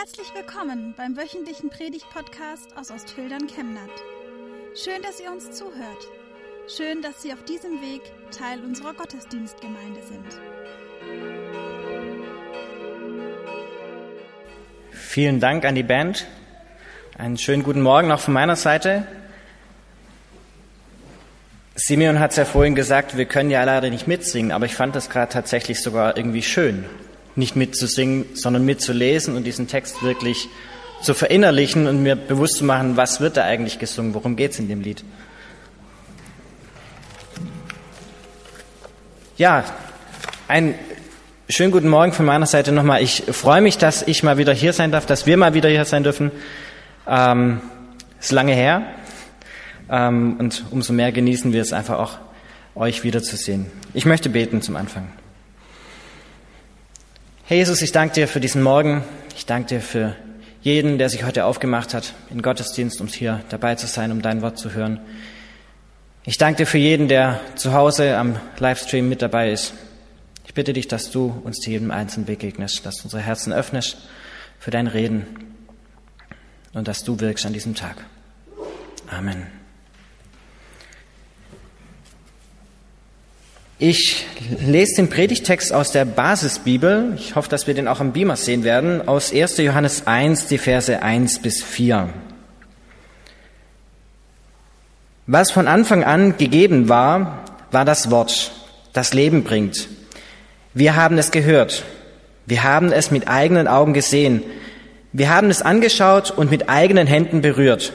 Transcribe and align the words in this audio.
Herzlich 0.00 0.32
willkommen 0.34 0.94
beim 0.96 1.14
wöchentlichen 1.14 1.68
Predigt-Podcast 1.68 2.74
aus 2.74 2.90
Ostfildern 2.90 3.46
Chemnat. 3.48 3.90
Schön, 4.74 5.02
dass 5.02 5.20
ihr 5.20 5.30
uns 5.30 5.50
zuhört. 5.50 6.08
Schön, 6.74 7.02
dass 7.02 7.20
Sie 7.20 7.34
auf 7.34 7.44
diesem 7.44 7.82
Weg 7.82 8.00
Teil 8.30 8.64
unserer 8.64 8.94
Gottesdienstgemeinde 8.94 10.00
sind. 10.02 10.40
Vielen 14.90 15.38
Dank 15.38 15.66
an 15.66 15.74
die 15.74 15.82
Band. 15.82 16.26
Einen 17.18 17.36
schönen 17.36 17.62
guten 17.62 17.82
Morgen 17.82 18.10
auch 18.10 18.20
von 18.20 18.32
meiner 18.32 18.56
Seite. 18.56 19.06
Simeon 21.74 22.20
hat 22.20 22.30
es 22.30 22.38
ja 22.38 22.46
vorhin 22.46 22.74
gesagt, 22.74 23.18
wir 23.18 23.26
können 23.26 23.50
ja 23.50 23.62
leider 23.64 23.90
nicht 23.90 24.08
mitsingen, 24.08 24.50
aber 24.50 24.64
ich 24.64 24.74
fand 24.74 24.96
das 24.96 25.10
gerade 25.10 25.30
tatsächlich 25.30 25.82
sogar 25.82 26.16
irgendwie 26.16 26.42
schön, 26.42 26.86
nicht 27.40 27.56
mitzusingen, 27.56 28.26
sondern 28.34 28.64
mitzulesen 28.64 29.34
und 29.34 29.42
diesen 29.42 29.66
Text 29.66 30.04
wirklich 30.04 30.48
zu 31.02 31.14
verinnerlichen 31.14 31.88
und 31.88 32.02
mir 32.02 32.14
bewusst 32.14 32.58
zu 32.58 32.64
machen, 32.64 32.96
was 32.96 33.20
wird 33.20 33.36
da 33.36 33.42
eigentlich 33.42 33.80
gesungen, 33.80 34.14
worum 34.14 34.36
geht 34.36 34.52
es 34.52 34.58
in 34.60 34.68
dem 34.68 34.80
Lied. 34.80 35.02
Ja, 39.36 39.64
ein 40.46 40.74
schönen 41.48 41.72
guten 41.72 41.88
Morgen 41.88 42.12
von 42.12 42.26
meiner 42.26 42.46
Seite 42.46 42.70
nochmal. 42.72 43.02
Ich 43.02 43.24
freue 43.32 43.62
mich, 43.62 43.78
dass 43.78 44.02
ich 44.06 44.22
mal 44.22 44.36
wieder 44.36 44.52
hier 44.52 44.72
sein 44.72 44.92
darf, 44.92 45.06
dass 45.06 45.26
wir 45.26 45.36
mal 45.36 45.54
wieder 45.54 45.68
hier 45.68 45.84
sein 45.84 46.04
dürfen. 46.04 46.30
Ähm, 47.08 47.60
ist 48.20 48.32
lange 48.32 48.52
her 48.52 48.82
ähm, 49.88 50.36
und 50.38 50.64
umso 50.70 50.92
mehr 50.92 51.10
genießen 51.10 51.52
wir 51.52 51.62
es 51.62 51.72
einfach 51.72 51.98
auch, 51.98 52.18
euch 52.74 53.02
wiederzusehen. 53.02 53.66
Ich 53.94 54.04
möchte 54.04 54.28
beten 54.28 54.62
zum 54.62 54.76
Anfang. 54.76 55.08
Herr 57.50 57.56
Jesus, 57.56 57.82
ich 57.82 57.90
danke 57.90 58.14
dir 58.14 58.28
für 58.28 58.38
diesen 58.38 58.62
Morgen. 58.62 59.02
Ich 59.36 59.44
danke 59.44 59.70
dir 59.70 59.80
für 59.80 60.14
jeden, 60.62 60.98
der 60.98 61.08
sich 61.08 61.24
heute 61.24 61.46
aufgemacht 61.46 61.94
hat 61.94 62.14
in 62.30 62.42
Gottesdienst, 62.42 63.00
um 63.00 63.08
hier 63.08 63.42
dabei 63.48 63.74
zu 63.74 63.88
sein, 63.88 64.12
um 64.12 64.22
dein 64.22 64.40
Wort 64.40 64.56
zu 64.56 64.72
hören. 64.72 65.00
Ich 66.22 66.38
danke 66.38 66.58
dir 66.58 66.66
für 66.66 66.78
jeden, 66.78 67.08
der 67.08 67.40
zu 67.56 67.72
Hause 67.72 68.16
am 68.16 68.36
Livestream 68.60 69.08
mit 69.08 69.20
dabei 69.20 69.50
ist. 69.50 69.74
Ich 70.46 70.54
bitte 70.54 70.72
dich, 70.72 70.86
dass 70.86 71.10
du 71.10 71.40
uns 71.42 71.56
zu 71.56 71.70
jedem 71.70 71.90
Einzelnen 71.90 72.26
begegnest, 72.26 72.86
dass 72.86 72.98
du 72.98 73.02
unsere 73.06 73.22
Herzen 73.22 73.52
öffnest 73.52 73.96
für 74.60 74.70
dein 74.70 74.86
Reden 74.86 75.26
und 76.72 76.86
dass 76.86 77.02
du 77.02 77.18
wirkst 77.18 77.46
an 77.46 77.52
diesem 77.52 77.74
Tag. 77.74 77.96
Amen. 79.08 79.59
Ich 83.82 84.26
lese 84.60 84.96
den 84.96 85.08
Predigtext 85.08 85.72
aus 85.72 85.90
der 85.90 86.04
Basisbibel. 86.04 87.14
Ich 87.16 87.34
hoffe, 87.34 87.48
dass 87.48 87.66
wir 87.66 87.72
den 87.72 87.88
auch 87.88 87.98
am 88.00 88.12
Beamer 88.12 88.36
sehen 88.36 88.62
werden. 88.62 89.08
Aus 89.08 89.32
1. 89.32 89.56
Johannes 89.56 90.06
1, 90.06 90.48
die 90.48 90.58
Verse 90.58 91.02
1 91.02 91.38
bis 91.38 91.62
4. 91.62 92.10
Was 95.26 95.50
von 95.50 95.66
Anfang 95.66 96.04
an 96.04 96.36
gegeben 96.36 96.90
war, 96.90 97.42
war 97.70 97.86
das 97.86 98.10
Wort, 98.10 98.52
das 98.92 99.14
Leben 99.14 99.44
bringt. 99.44 99.88
Wir 100.74 100.94
haben 100.94 101.16
es 101.16 101.30
gehört. 101.30 101.82
Wir 102.44 102.62
haben 102.62 102.92
es 102.92 103.10
mit 103.10 103.28
eigenen 103.28 103.66
Augen 103.66 103.94
gesehen. 103.94 104.42
Wir 105.14 105.34
haben 105.34 105.48
es 105.48 105.62
angeschaut 105.62 106.30
und 106.30 106.50
mit 106.50 106.68
eigenen 106.68 107.06
Händen 107.06 107.40
berührt. 107.40 107.94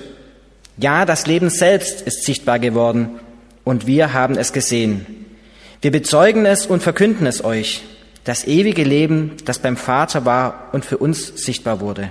Ja, 0.77 1.05
das 1.05 1.27
Leben 1.27 1.51
selbst 1.51 2.01
ist 2.01 2.23
sichtbar 2.23 2.57
geworden 2.57 3.19
und 3.63 3.85
wir 3.85 4.13
haben 4.13 4.35
es 4.35 4.51
gesehen. 4.51 5.24
Wir 5.85 5.91
bezeugen 5.91 6.47
es 6.47 6.65
und 6.65 6.81
verkünden 6.81 7.27
es 7.27 7.43
euch, 7.43 7.83
das 8.23 8.47
ewige 8.47 8.83
Leben, 8.83 9.37
das 9.45 9.59
beim 9.59 9.77
Vater 9.77 10.25
war 10.25 10.69
und 10.71 10.83
für 10.83 10.97
uns 10.97 11.27
sichtbar 11.35 11.79
wurde. 11.79 12.09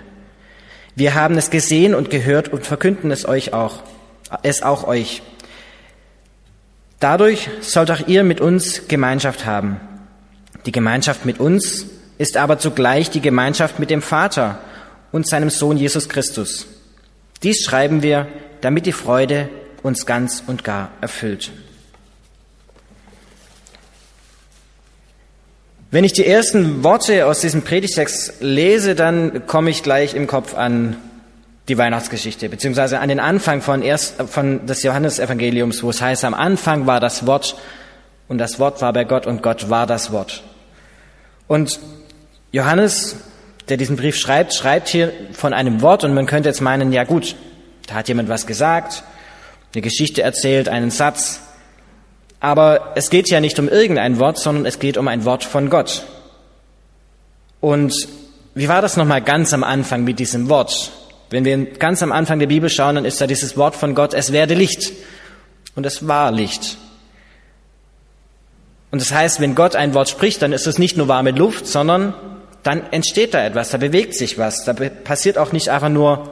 Wir 0.94 1.16
haben 1.16 1.36
es 1.36 1.50
gesehen 1.50 1.92
und 1.92 2.08
gehört 2.08 2.52
und 2.52 2.64
verkünden 2.64 3.10
es 3.10 3.26
euch 3.26 3.52
auch, 3.52 3.82
es 4.44 4.62
auch 4.62 4.86
euch. 4.86 5.22
Dadurch 7.00 7.50
sollt 7.62 7.90
auch 7.90 8.06
ihr 8.06 8.22
mit 8.22 8.40
uns 8.40 8.86
Gemeinschaft 8.86 9.44
haben. 9.44 9.80
Die 10.66 10.70
Gemeinschaft 10.70 11.26
mit 11.26 11.40
uns 11.40 11.86
ist 12.16 12.36
aber 12.36 12.60
zugleich 12.60 13.10
die 13.10 13.22
Gemeinschaft 13.22 13.80
mit 13.80 13.90
dem 13.90 14.02
Vater 14.02 14.60
und 15.10 15.26
seinem 15.26 15.50
Sohn 15.50 15.78
Jesus 15.78 16.08
Christus. 16.08 16.68
Dies 17.42 17.64
schreiben 17.64 18.04
wir, 18.04 18.28
damit 18.60 18.86
die 18.86 18.92
Freude 18.92 19.48
uns 19.82 20.06
ganz 20.06 20.44
und 20.46 20.62
gar 20.62 20.92
erfüllt. 21.00 21.50
Wenn 25.94 26.02
ich 26.02 26.12
die 26.12 26.26
ersten 26.26 26.82
Worte 26.82 27.24
aus 27.24 27.40
diesem 27.40 27.62
Predigtext 27.62 28.40
lese, 28.40 28.96
dann 28.96 29.46
komme 29.46 29.70
ich 29.70 29.84
gleich 29.84 30.14
im 30.14 30.26
Kopf 30.26 30.56
an 30.56 30.96
die 31.68 31.78
Weihnachtsgeschichte, 31.78 32.48
beziehungsweise 32.48 32.98
an 32.98 33.08
den 33.08 33.20
Anfang 33.20 33.62
von, 33.62 33.80
erst, 33.80 34.20
von 34.22 34.66
des 34.66 34.82
Johannesevangeliums, 34.82 35.84
wo 35.84 35.90
es 35.90 36.02
heißt, 36.02 36.24
am 36.24 36.34
Anfang 36.34 36.88
war 36.88 36.98
das 36.98 37.28
Wort 37.28 37.54
und 38.26 38.38
das 38.38 38.58
Wort 38.58 38.82
war 38.82 38.92
bei 38.92 39.04
Gott 39.04 39.28
und 39.28 39.40
Gott 39.40 39.70
war 39.70 39.86
das 39.86 40.10
Wort. 40.10 40.42
Und 41.46 41.78
Johannes, 42.50 43.14
der 43.68 43.76
diesen 43.76 43.94
Brief 43.94 44.16
schreibt, 44.16 44.52
schreibt 44.52 44.88
hier 44.88 45.12
von 45.32 45.52
einem 45.52 45.80
Wort 45.80 46.02
und 46.02 46.12
man 46.12 46.26
könnte 46.26 46.48
jetzt 46.48 46.60
meinen, 46.60 46.92
ja 46.92 47.04
gut, 47.04 47.36
da 47.86 47.94
hat 47.94 48.08
jemand 48.08 48.28
was 48.28 48.48
gesagt, 48.48 49.04
eine 49.72 49.82
Geschichte 49.82 50.22
erzählt, 50.22 50.68
einen 50.68 50.90
Satz, 50.90 51.38
aber 52.44 52.92
es 52.94 53.08
geht 53.08 53.30
ja 53.30 53.40
nicht 53.40 53.58
um 53.58 53.70
irgendein 53.70 54.18
Wort, 54.18 54.36
sondern 54.36 54.66
es 54.66 54.78
geht 54.78 54.98
um 54.98 55.08
ein 55.08 55.24
Wort 55.24 55.44
von 55.44 55.70
Gott. 55.70 56.04
Und 57.62 57.94
wie 58.54 58.68
war 58.68 58.82
das 58.82 58.98
nochmal 58.98 59.22
ganz 59.22 59.54
am 59.54 59.64
Anfang 59.64 60.04
mit 60.04 60.18
diesem 60.18 60.50
Wort? 60.50 60.92
Wenn 61.30 61.46
wir 61.46 61.64
ganz 61.64 62.02
am 62.02 62.12
Anfang 62.12 62.38
der 62.40 62.46
Bibel 62.46 62.68
schauen, 62.68 62.96
dann 62.96 63.06
ist 63.06 63.18
da 63.18 63.26
dieses 63.26 63.56
Wort 63.56 63.74
von 63.74 63.94
Gott, 63.94 64.12
es 64.12 64.30
werde 64.30 64.52
Licht. 64.52 64.92
Und 65.74 65.86
es 65.86 66.06
war 66.06 66.30
Licht. 66.32 66.76
Und 68.90 69.00
das 69.00 69.10
heißt, 69.10 69.40
wenn 69.40 69.54
Gott 69.54 69.74
ein 69.74 69.94
Wort 69.94 70.10
spricht, 70.10 70.42
dann 70.42 70.52
ist 70.52 70.66
es 70.66 70.78
nicht 70.78 70.98
nur 70.98 71.08
warme 71.08 71.30
Luft, 71.30 71.66
sondern 71.66 72.12
dann 72.62 72.82
entsteht 72.92 73.32
da 73.32 73.42
etwas, 73.42 73.70
da 73.70 73.78
bewegt 73.78 74.14
sich 74.14 74.36
was. 74.36 74.66
Da 74.66 74.74
passiert 74.74 75.38
auch 75.38 75.52
nicht 75.52 75.70
einfach 75.70 75.88
nur 75.88 76.28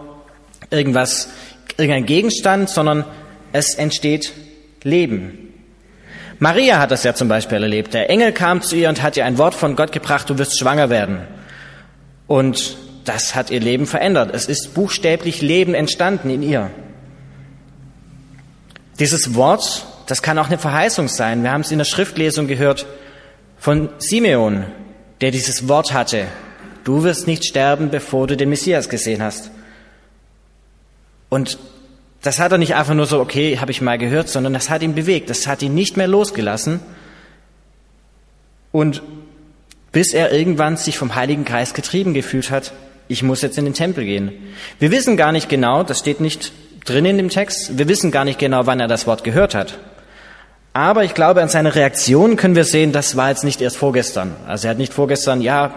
irgendwas, 0.69 1.31
irgendein 1.79 2.05
Gegenstand, 2.05 2.69
sondern 2.69 3.07
es 3.53 3.77
entsteht 3.77 4.35
Leben. 4.83 5.42
Maria 6.39 6.79
hat 6.79 6.91
das 6.91 7.05
ja 7.05 7.15
zum 7.15 7.29
Beispiel 7.29 7.63
erlebt. 7.63 7.95
Der 7.95 8.11
Engel 8.11 8.33
kam 8.33 8.63
zu 8.63 8.77
ihr 8.77 8.89
und 8.89 9.03
hat 9.03 9.17
ihr 9.17 9.25
ein 9.25 9.39
Wort 9.39 9.55
von 9.55 9.77
Gott 9.77 9.93
gebracht, 9.93 10.29
du 10.29 10.39
wirst 10.39 10.59
schwanger 10.59 10.91
werden. 10.91 11.21
Und 12.27 12.77
das 13.05 13.35
hat 13.35 13.51
ihr 13.51 13.61
Leben 13.61 13.87
verändert. 13.87 14.31
Es 14.33 14.47
ist 14.47 14.75
buchstäblich 14.75 15.43
Leben 15.43 15.75
entstanden 15.75 16.31
in 16.31 16.43
ihr. 16.43 16.71
Dieses 18.99 19.35
Wort, 19.35 19.87
das 20.07 20.23
kann 20.23 20.39
auch 20.39 20.47
eine 20.47 20.59
Verheißung 20.59 21.09
sein. 21.09 21.43
Wir 21.43 21.53
haben 21.53 21.63
es 21.63 21.73
in 21.73 21.79
der 21.79 21.85
Schriftlesung 21.85 22.47
gehört 22.47 22.87
von 23.59 23.89
Simeon, 23.99 24.65
der 25.21 25.31
dieses 25.31 25.69
Wort 25.69 25.93
hatte. 25.93 26.27
Du 26.85 27.05
wirst 27.05 27.27
nicht 27.27 27.45
sterben, 27.45 27.91
bevor 27.91 28.27
du 28.27 28.37
den 28.37 28.49
Messias 28.49 28.89
gesehen 28.89 29.23
hast. 29.23 29.51
Und 31.29 31.59
das 32.23 32.39
hat 32.39 32.53
er 32.53 32.59
nicht 32.59 32.77
einfach 32.77 32.95
nur 32.95 33.07
so, 33.07 33.21
okay, 33.21 33.59
habe 33.59 33.73
ich 33.73 33.81
mal 33.81 33.99
gehört, 33.99 34.29
sondern 34.29 34.53
das 34.53 34.71
hat 34.71 34.83
ihn 34.83 34.95
bewegt, 34.95 35.29
das 35.29 35.47
hat 35.47 35.61
ihn 35.61 35.75
nicht 35.75 35.97
mehr 35.97 36.07
losgelassen. 36.07 36.81
Und 38.71 39.03
bis 39.91 40.15
er 40.15 40.33
irgendwann 40.33 40.77
sich 40.77 40.97
vom 40.97 41.17
Heiligen 41.17 41.45
Geist 41.45 41.75
getrieben 41.75 42.15
gefühlt 42.15 42.51
hat, 42.51 42.73
ich 43.09 43.23
muss 43.23 43.43
jetzt 43.43 43.59
in 43.59 43.65
den 43.65 43.75
Tempel 43.75 44.05
gehen. 44.05 44.33
Wir 44.79 44.91
wissen 44.91 45.17
gar 45.17 45.33
nicht 45.33 45.49
genau, 45.49 45.83
das 45.83 45.99
steht 45.99 46.21
nicht 46.21 46.53
drin 46.85 47.05
in 47.05 47.17
dem 47.17 47.29
Text, 47.29 47.77
wir 47.77 47.89
wissen 47.89 48.11
gar 48.11 48.25
nicht 48.25 48.39
genau, 48.39 48.67
wann 48.67 48.81
er 48.81 48.89
das 48.89 49.07
Wort 49.07 49.25
gehört 49.25 49.55
hat. 49.55 49.79
Aber 50.73 51.05
ich 51.05 51.15
glaube, 51.15 51.43
an 51.43 51.49
seiner 51.49 51.75
Reaktion 51.75 52.37
können 52.37 52.57
wir 52.57 52.65
sehen, 52.65 52.93
das 52.93 53.17
war 53.17 53.29
jetzt 53.29 53.45
nicht 53.45 53.61
erst 53.61 53.77
vorgestern. 53.77 54.35
Also 54.47 54.69
er 54.69 54.71
hat 54.71 54.79
nicht 54.79 54.95
vorgestern, 54.95 55.43
ja, 55.43 55.75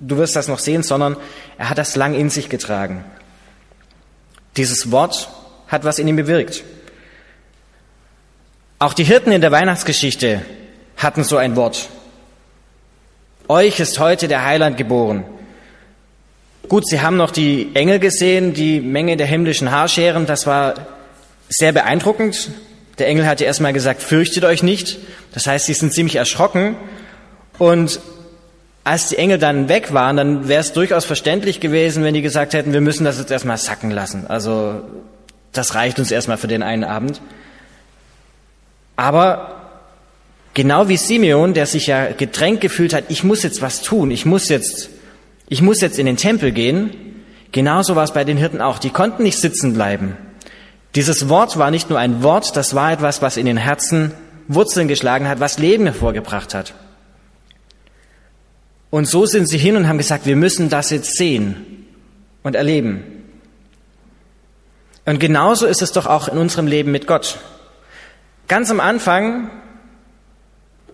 du 0.00 0.18
wirst 0.18 0.36
das 0.36 0.48
noch 0.48 0.58
sehen, 0.58 0.82
sondern 0.82 1.16
er 1.56 1.70
hat 1.70 1.78
das 1.78 1.96
lang 1.96 2.14
in 2.14 2.28
sich 2.28 2.50
getragen. 2.50 3.04
Dieses 4.56 4.90
Wort 4.90 5.30
hat 5.72 5.84
was 5.84 5.98
in 5.98 6.06
ihm 6.06 6.16
bewirkt. 6.16 6.62
Auch 8.78 8.94
die 8.94 9.04
Hirten 9.04 9.32
in 9.32 9.40
der 9.40 9.50
Weihnachtsgeschichte 9.50 10.42
hatten 10.96 11.24
so 11.24 11.36
ein 11.36 11.56
Wort. 11.56 11.88
Euch 13.48 13.80
ist 13.80 13.98
heute 13.98 14.28
der 14.28 14.44
Heiland 14.44 14.76
geboren. 14.76 15.24
Gut, 16.68 16.86
sie 16.86 17.00
haben 17.00 17.16
noch 17.16 17.30
die 17.30 17.70
Engel 17.74 17.98
gesehen, 17.98 18.54
die 18.54 18.80
Menge 18.80 19.16
der 19.16 19.26
himmlischen 19.26 19.70
Haarscheren, 19.70 20.26
das 20.26 20.46
war 20.46 20.74
sehr 21.48 21.72
beeindruckend. 21.72 22.50
Der 22.98 23.08
Engel 23.08 23.26
hatte 23.26 23.44
erstmal 23.44 23.72
gesagt, 23.72 24.02
fürchtet 24.02 24.44
euch 24.44 24.62
nicht. 24.62 24.98
Das 25.32 25.46
heißt, 25.46 25.66
sie 25.66 25.74
sind 25.74 25.92
ziemlich 25.92 26.16
erschrocken. 26.16 26.76
Und 27.58 28.00
als 28.84 29.08
die 29.08 29.16
Engel 29.16 29.38
dann 29.38 29.68
weg 29.68 29.92
waren, 29.92 30.16
dann 30.16 30.48
wäre 30.48 30.60
es 30.60 30.72
durchaus 30.72 31.04
verständlich 31.04 31.60
gewesen, 31.60 32.04
wenn 32.04 32.14
die 32.14 32.22
gesagt 32.22 32.54
hätten, 32.54 32.72
wir 32.72 32.80
müssen 32.80 33.04
das 33.04 33.18
jetzt 33.18 33.30
erstmal 33.30 33.58
sacken 33.58 33.90
lassen. 33.90 34.26
Also 34.26 34.82
das 35.52 35.74
reicht 35.74 35.98
uns 35.98 36.10
erstmal 36.10 36.38
für 36.38 36.48
den 36.48 36.62
einen 36.62 36.84
Abend. 36.84 37.20
Aber 38.96 39.70
genau 40.54 40.88
wie 40.88 40.96
Simeon, 40.96 41.54
der 41.54 41.66
sich 41.66 41.86
ja 41.86 42.12
gedrängt 42.12 42.60
gefühlt 42.60 42.94
hat, 42.94 43.04
ich 43.08 43.24
muss 43.24 43.42
jetzt 43.42 43.62
was 43.62 43.82
tun, 43.82 44.10
ich 44.10 44.26
muss 44.26 44.48
jetzt, 44.48 44.90
ich 45.48 45.62
muss 45.62 45.80
jetzt 45.80 45.98
in 45.98 46.06
den 46.06 46.16
Tempel 46.16 46.52
gehen. 46.52 46.90
Genauso 47.52 47.96
war 47.96 48.04
es 48.04 48.12
bei 48.12 48.24
den 48.24 48.38
Hirten 48.38 48.60
auch. 48.60 48.78
Die 48.78 48.90
konnten 48.90 49.22
nicht 49.22 49.38
sitzen 49.38 49.74
bleiben. 49.74 50.16
Dieses 50.94 51.28
Wort 51.28 51.58
war 51.58 51.70
nicht 51.70 51.90
nur 51.90 51.98
ein 51.98 52.22
Wort, 52.22 52.56
das 52.56 52.74
war 52.74 52.92
etwas, 52.92 53.22
was 53.22 53.36
in 53.36 53.46
den 53.46 53.56
Herzen 53.56 54.12
Wurzeln 54.48 54.88
geschlagen 54.88 55.28
hat, 55.28 55.40
was 55.40 55.58
Leben 55.58 55.84
hervorgebracht 55.84 56.54
hat. 56.54 56.74
Und 58.90 59.06
so 59.06 59.24
sind 59.24 59.48
sie 59.48 59.56
hin 59.56 59.76
und 59.76 59.88
haben 59.88 59.96
gesagt, 59.96 60.26
wir 60.26 60.36
müssen 60.36 60.68
das 60.68 60.90
jetzt 60.90 61.16
sehen 61.16 61.86
und 62.42 62.54
erleben. 62.54 63.21
Und 65.04 65.18
genauso 65.18 65.66
ist 65.66 65.82
es 65.82 65.92
doch 65.92 66.06
auch 66.06 66.28
in 66.28 66.38
unserem 66.38 66.66
Leben 66.66 66.92
mit 66.92 67.06
Gott. 67.06 67.38
Ganz 68.48 68.70
am 68.70 68.80
Anfang 68.80 69.50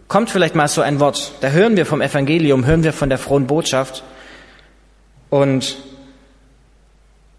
kommt 0.09 0.31
vielleicht 0.31 0.55
mal 0.55 0.69
so 0.69 0.81
ein 0.81 1.01
Wort. 1.01 1.33
Da 1.41 1.51
hören 1.51 1.77
wir 1.77 1.87
vom 1.87 2.01
Evangelium, 2.01 2.65
hören 2.65 2.83
wir 2.83 2.93
von 2.93 3.11
der 3.11 3.19
frohen 3.19 3.47
Botschaft. 3.47 4.03
Und 5.29 5.77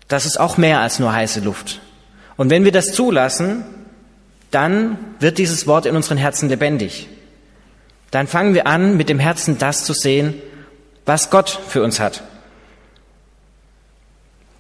das 0.07 0.25
ist 0.25 0.39
auch 0.39 0.57
mehr 0.57 0.79
als 0.79 0.99
nur 0.99 1.13
heiße 1.13 1.39
Luft. 1.39 1.81
Und 2.37 2.49
wenn 2.49 2.65
wir 2.65 2.71
das 2.71 2.93
zulassen, 2.93 3.63
dann 4.51 4.97
wird 5.19 5.37
dieses 5.37 5.67
Wort 5.67 5.85
in 5.85 5.95
unseren 5.95 6.17
Herzen 6.17 6.49
lebendig. 6.49 7.07
Dann 8.11 8.27
fangen 8.27 8.53
wir 8.53 8.65
an, 8.65 8.97
mit 8.97 9.09
dem 9.09 9.19
Herzen 9.19 9.57
das 9.57 9.85
zu 9.85 9.93
sehen, 9.93 10.35
was 11.05 11.29
Gott 11.29 11.49
für 11.49 11.83
uns 11.83 11.99
hat. 11.99 12.23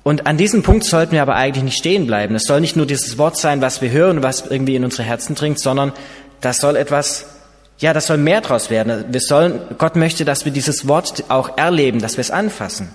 Und 0.09 0.25
an 0.25 0.37
diesem 0.37 0.63
Punkt 0.63 0.85
sollten 0.85 1.11
wir 1.11 1.21
aber 1.21 1.35
eigentlich 1.35 1.63
nicht 1.63 1.77
stehen 1.77 2.07
bleiben. 2.07 2.33
Es 2.33 2.45
soll 2.45 2.61
nicht 2.61 2.75
nur 2.75 2.87
dieses 2.87 3.19
Wort 3.19 3.37
sein, 3.37 3.61
was 3.61 3.79
wir 3.83 3.91
hören, 3.91 4.23
was 4.23 4.43
irgendwie 4.43 4.75
in 4.75 4.83
unsere 4.83 5.03
Herzen 5.03 5.35
dringt, 5.35 5.59
sondern 5.59 5.91
das 6.41 6.57
soll 6.57 6.77
etwas, 6.77 7.27
ja, 7.77 7.93
das 7.93 8.07
soll 8.07 8.17
mehr 8.17 8.41
draus 8.41 8.71
werden. 8.71 9.05
Wir 9.09 9.21
sollen, 9.21 9.61
Gott 9.77 9.95
möchte, 9.95 10.25
dass 10.25 10.45
wir 10.45 10.51
dieses 10.51 10.87
Wort 10.87 11.25
auch 11.29 11.59
erleben, 11.59 12.01
dass 12.01 12.17
wir 12.17 12.21
es 12.21 12.31
anfassen. 12.31 12.89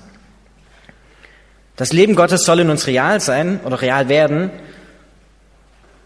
Das 1.76 1.92
Leben 1.92 2.16
Gottes 2.16 2.44
soll 2.44 2.58
in 2.58 2.68
uns 2.68 2.88
real 2.88 3.20
sein 3.20 3.60
oder 3.62 3.80
real 3.80 4.08
werden 4.08 4.50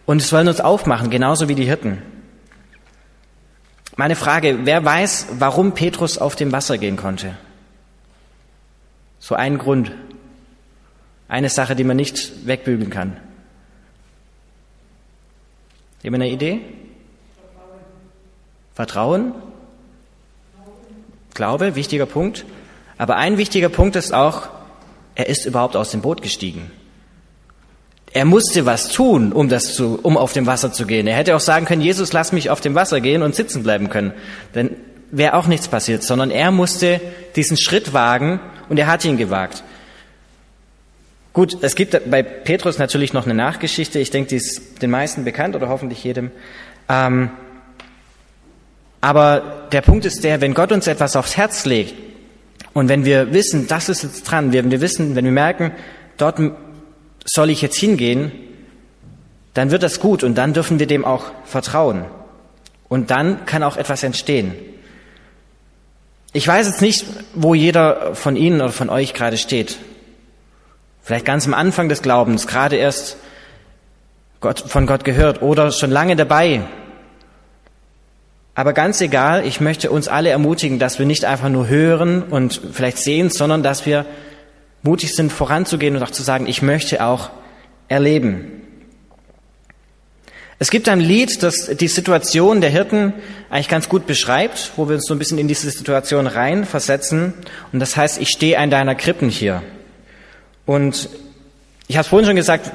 und 0.05 0.21
es 0.21 0.29
soll 0.29 0.47
uns 0.47 0.61
aufmachen, 0.61 1.09
genauso 1.09 1.49
wie 1.49 1.55
die 1.55 1.65
Hirten. 1.65 2.03
Meine 3.97 4.15
Frage, 4.15 4.59
wer 4.65 4.85
weiß, 4.85 5.29
warum 5.39 5.73
Petrus 5.73 6.19
auf 6.19 6.37
dem 6.37 6.53
Wasser 6.53 6.77
gehen 6.77 6.99
konnte? 6.99 7.35
So 9.19 9.37
ein 9.37 9.57
Grund. 9.57 9.91
Eine 11.29 11.51
Sache, 11.51 11.77
die 11.77 11.85
man 11.85 11.97
nicht 11.97 12.47
wegbügeln 12.47 12.91
kann. 12.91 13.17
Jemand 16.03 16.23
eine 16.23 16.33
Idee? 16.33 16.61
Vertrauen? 18.75 19.35
Glaube, 21.35 21.75
wichtiger 21.75 22.07
Punkt. 22.07 22.45
Aber 22.97 23.17
ein 23.17 23.37
wichtiger 23.37 23.69
Punkt 23.69 23.95
ist 23.97 24.15
auch, 24.15 24.49
er 25.15 25.29
ist 25.29 25.45
überhaupt 25.45 25.77
aus 25.77 25.91
dem 25.91 26.01
Boot 26.01 26.23
gestiegen. 26.23 26.71
Er 28.13 28.25
musste 28.25 28.65
was 28.65 28.89
tun, 28.89 29.33
um 29.33 29.49
das 29.49 29.75
zu, 29.75 29.99
um 30.03 30.17
auf 30.17 30.33
dem 30.33 30.47
Wasser 30.47 30.73
zu 30.73 30.87
gehen. 30.87 31.07
Er 31.07 31.17
hätte 31.17 31.37
auch 31.37 31.41
sagen 31.41 31.67
können, 31.67 31.83
Jesus, 31.83 32.13
lass 32.13 32.33
mich 32.33 32.51
auf 32.51 32.61
dem 32.61 32.75
Wasser 32.75 33.01
gehen 33.01 33.23
und 33.23 33.35
sitzen 33.35 33.63
bleiben 33.63 33.91
können. 33.91 34.13
Dann 34.55 34.71
wäre 35.11 35.35
auch 35.35 35.47
nichts 35.47 35.69
passiert, 35.69 36.03
sondern 36.03 36.31
er 36.31 36.51
musste 36.51 37.01
diesen 37.37 37.57
Schritt 37.57 37.93
wagen 37.93 38.41
und 38.69 38.79
er 38.79 38.87
hat 38.87 39.05
ihn 39.05 39.17
gewagt. 39.17 39.63
Gut, 41.39 41.59
es 41.61 41.77
gibt 41.77 42.11
bei 42.11 42.25
Petrus 42.25 42.79
natürlich 42.79 43.13
noch 43.13 43.25
eine 43.25 43.33
Nachgeschichte. 43.33 44.01
Ich 44.01 44.11
denke, 44.11 44.31
die 44.31 44.37
ist 44.39 44.83
den 44.83 44.91
meisten 44.91 45.23
bekannt 45.23 45.55
oder 45.55 45.69
hoffentlich 45.69 46.03
jedem. 46.03 46.33
Ähm, 46.89 47.31
aber 49.01 49.69
der 49.71 49.83
Punkt 49.83 50.05
ist 50.05 50.25
der, 50.25 50.41
wenn 50.41 50.53
Gott 50.53 50.73
uns 50.73 50.89
etwas 50.89 51.15
aufs 51.15 51.37
Herz 51.37 51.65
legt, 51.65 51.95
und 52.75 52.89
wenn 52.89 53.05
wir 53.05 53.33
wissen, 53.33 53.69
das 53.69 53.89
ist 53.89 54.03
jetzt 54.03 54.25
dran, 54.25 54.53
wenn 54.53 54.73
wir 54.73 54.81
wissen, 54.81 55.15
wenn 55.15 55.25
wir 55.25 55.31
merken, 55.31 55.71
dort 56.17 56.41
soll 57.25 57.51
ich 57.51 57.63
jetzt 57.63 57.79
hingehen, 57.79 58.33
dann 59.55 59.71
wird 59.71 59.85
das 59.85 60.01
gut 60.01 60.25
und 60.25 60.35
dann 60.35 60.55
dürfen 60.55 60.81
wir 60.81 60.89
dem 60.89 61.05
auch 61.05 61.27
vertrauen. 61.45 62.07
Und 62.89 63.13
dann 63.13 63.47
kann 63.47 63.63
auch 63.63 63.77
etwas 63.77 64.03
entstehen. 64.03 64.57
Ich 66.33 66.49
weiß 66.49 66.67
jetzt 66.67 66.83
nicht, 66.83 67.07
wo 67.33 67.55
jeder 67.55 68.17
von 68.17 68.35
Ihnen 68.35 68.61
oder 68.61 68.73
von 68.73 68.91
euch 68.91 69.15
gerade 69.15 69.37
steht. 69.37 69.79
Vielleicht 71.09 71.25
ganz 71.25 71.47
am 71.47 71.55
Anfang 71.55 71.89
des 71.89 72.03
Glaubens, 72.03 72.47
gerade 72.47 72.77
erst 72.77 73.17
Gott, 74.41 74.61
von 74.61 74.87
Gott 74.87 75.05
gehört 75.05 75.41
oder 75.41 75.73
schon 75.73 75.91
lange 75.91 76.17
dabei, 76.17 76.65
aber 78.55 78.75
ganz 78.75 79.01
egal, 79.01 79.47
ich 79.47 79.59
möchte 79.63 79.91
uns 79.91 80.07
alle 80.07 80.29
ermutigen, 80.29 80.79
dass 80.79 80.99
wir 80.99 81.07
nicht 81.07 81.25
einfach 81.25 81.49
nur 81.49 81.67
hören 81.67 82.23
und 82.25 82.61
vielleicht 82.75 82.99
sehen, 82.99 83.31
sondern 83.31 83.63
dass 83.63 83.87
wir 83.87 84.05
mutig 84.83 85.15
sind, 85.15 85.33
voranzugehen 85.33 85.97
und 85.97 86.03
auch 86.03 86.11
zu 86.11 86.23
sagen, 86.23 86.47
ich 86.47 86.61
möchte 86.61 87.03
auch 87.03 87.31
erleben. 87.89 88.61
Es 90.59 90.71
gibt 90.71 90.91
ein 90.91 91.01
Lied, 91.01 91.43
das 91.43 91.69
die 91.69 91.89
Situation 91.89 92.61
der 92.61 92.69
Hirten 92.69 93.15
eigentlich 93.49 93.71
ganz 93.71 93.89
gut 93.89 94.07
beschreibt, 94.07 94.73
wo 94.77 94.91
wir 94.91 94.97
uns 94.97 95.07
so 95.07 95.15
ein 95.15 95.19
bisschen 95.19 95.39
in 95.39 95.49
diese 95.49 95.71
Situation 95.71 96.27
reinversetzen. 96.27 97.33
Und 97.73 97.81
das 97.81 97.97
heißt, 97.97 98.21
ich 98.21 98.29
stehe 98.29 98.59
an 98.59 98.69
deiner 98.69 98.95
Krippen 98.95 99.31
hier. 99.31 99.63
Und 100.69 101.09
ich 101.87 101.97
habe 101.97 102.07
vorhin 102.07 102.27
schon 102.27 102.37
gesagt, 102.37 102.71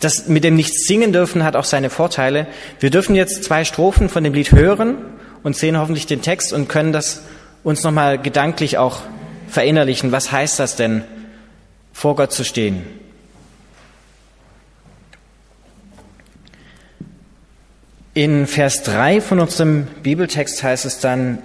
das 0.00 0.26
mit 0.26 0.42
dem 0.42 0.56
nicht 0.56 0.72
singen 0.72 1.12
dürfen 1.12 1.44
hat 1.44 1.54
auch 1.54 1.66
seine 1.66 1.90
Vorteile. 1.90 2.46
Wir 2.80 2.88
dürfen 2.88 3.14
jetzt 3.14 3.44
zwei 3.44 3.66
Strophen 3.66 4.08
von 4.08 4.24
dem 4.24 4.32
Lied 4.32 4.52
hören 4.52 4.96
und 5.42 5.54
sehen 5.54 5.76
hoffentlich 5.76 6.06
den 6.06 6.22
Text 6.22 6.54
und 6.54 6.70
können 6.70 6.94
das 6.94 7.24
uns 7.62 7.82
nochmal 7.82 8.16
gedanklich 8.16 8.78
auch 8.78 9.02
verinnerlichen. 9.48 10.12
Was 10.12 10.32
heißt 10.32 10.58
das 10.58 10.76
denn, 10.76 11.04
vor 11.92 12.16
Gott 12.16 12.32
zu 12.32 12.42
stehen? 12.42 12.84
In 18.14 18.46
Vers 18.46 18.82
3 18.82 19.20
von 19.20 19.40
unserem 19.40 19.88
Bibeltext 20.02 20.62
heißt 20.62 20.86
es 20.86 21.00
dann, 21.00 21.36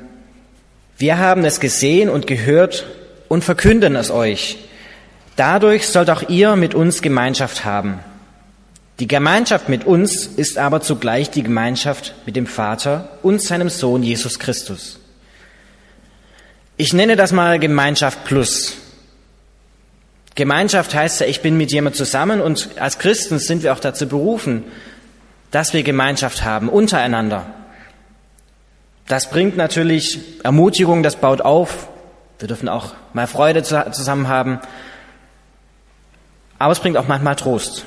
wir 0.97 1.17
haben 1.17 1.43
es 1.43 1.59
gesehen 1.59 2.07
und 2.07 2.27
gehört 2.27 2.87
und 3.27 3.43
verkünden 3.43 3.97
es 3.97 4.09
euch. 4.09 4.57
Dadurch 5.35 5.87
sollt 5.87 6.09
auch 6.09 6.29
ihr 6.29 6.55
mit 6.55 6.75
uns 6.75 7.01
Gemeinschaft 7.01 7.65
haben. 7.65 7.99
Die 8.99 9.07
Gemeinschaft 9.07 9.69
mit 9.69 9.85
uns 9.85 10.27
ist 10.27 10.57
aber 10.57 10.81
zugleich 10.81 11.31
die 11.31 11.41
Gemeinschaft 11.41 12.13
mit 12.25 12.35
dem 12.35 12.45
Vater 12.45 13.17
und 13.23 13.41
seinem 13.41 13.69
Sohn 13.69 14.03
Jesus 14.03 14.37
Christus. 14.37 14.99
Ich 16.77 16.93
nenne 16.93 17.15
das 17.15 17.31
mal 17.31 17.59
Gemeinschaft 17.59 18.25
plus. 18.25 18.75
Gemeinschaft 20.35 20.93
heißt 20.93 21.21
ja, 21.21 21.27
ich 21.27 21.41
bin 21.41 21.57
mit 21.57 21.71
jemand 21.71 21.95
zusammen 21.95 22.41
und 22.41 22.69
als 22.77 22.99
Christen 22.99 23.39
sind 23.39 23.63
wir 23.63 23.73
auch 23.73 23.79
dazu 23.79 24.07
berufen, 24.07 24.63
dass 25.51 25.73
wir 25.73 25.83
Gemeinschaft 25.83 26.43
haben 26.43 26.69
untereinander. 26.69 27.45
Das 29.07 29.29
bringt 29.29 29.57
natürlich 29.57 30.19
Ermutigung, 30.43 31.03
das 31.03 31.17
baut 31.17 31.41
auf. 31.41 31.89
Wir 32.39 32.47
dürfen 32.47 32.69
auch 32.69 32.93
mal 33.13 33.27
Freude 33.27 33.61
zusammen 33.61 34.27
haben. 34.27 34.59
Aber 36.61 36.73
es 36.73 36.79
bringt 36.79 36.97
auch 36.97 37.07
manchmal 37.07 37.35
Trost. 37.35 37.85